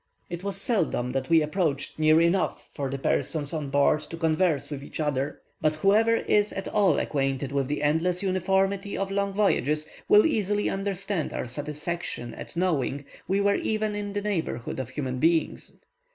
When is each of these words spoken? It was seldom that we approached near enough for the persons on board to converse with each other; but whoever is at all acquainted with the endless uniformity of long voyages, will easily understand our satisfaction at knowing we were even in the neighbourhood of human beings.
It 0.31 0.43
was 0.43 0.59
seldom 0.59 1.11
that 1.11 1.29
we 1.29 1.43
approached 1.43 1.99
near 1.99 2.19
enough 2.19 2.67
for 2.73 2.89
the 2.89 2.97
persons 2.97 3.53
on 3.53 3.69
board 3.69 3.99
to 3.99 4.17
converse 4.17 4.71
with 4.71 4.83
each 4.83 4.99
other; 4.99 5.43
but 5.61 5.75
whoever 5.75 6.15
is 6.15 6.51
at 6.53 6.67
all 6.67 6.97
acquainted 6.97 7.51
with 7.51 7.67
the 7.67 7.83
endless 7.83 8.23
uniformity 8.23 8.97
of 8.97 9.11
long 9.11 9.31
voyages, 9.31 9.87
will 10.09 10.25
easily 10.25 10.71
understand 10.71 11.33
our 11.33 11.45
satisfaction 11.45 12.33
at 12.33 12.57
knowing 12.57 13.05
we 13.27 13.41
were 13.41 13.53
even 13.53 13.93
in 13.93 14.13
the 14.13 14.23
neighbourhood 14.23 14.79
of 14.79 14.89
human 14.89 15.19
beings. 15.19 15.77